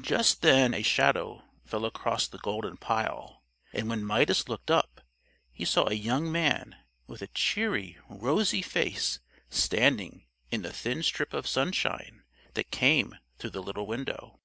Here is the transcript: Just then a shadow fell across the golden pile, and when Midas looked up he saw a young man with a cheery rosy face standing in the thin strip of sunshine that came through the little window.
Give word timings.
Just 0.00 0.42
then 0.42 0.72
a 0.72 0.82
shadow 0.82 1.42
fell 1.64 1.84
across 1.86 2.28
the 2.28 2.38
golden 2.38 2.76
pile, 2.76 3.42
and 3.72 3.88
when 3.88 4.04
Midas 4.06 4.48
looked 4.48 4.70
up 4.70 5.00
he 5.50 5.64
saw 5.64 5.88
a 5.88 5.92
young 5.94 6.30
man 6.30 6.76
with 7.08 7.20
a 7.20 7.26
cheery 7.26 7.98
rosy 8.08 8.62
face 8.62 9.18
standing 9.50 10.28
in 10.52 10.62
the 10.62 10.72
thin 10.72 11.02
strip 11.02 11.34
of 11.34 11.48
sunshine 11.48 12.22
that 12.54 12.70
came 12.70 13.18
through 13.40 13.50
the 13.50 13.60
little 13.60 13.88
window. 13.88 14.38